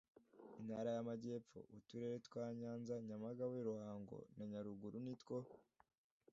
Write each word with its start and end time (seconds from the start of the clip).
Intara 0.59 0.89
y 0.95 0.99
Amajyepfo 1.03 1.59
Uturere 1.77 2.15
twa 2.27 2.45
Nyanza 2.59 2.93
Nyamagabe 3.07 3.57
Ruhango 3.67 4.17
na 4.35 4.43
Nyaruguru 4.51 4.97
nitwo 5.05 5.37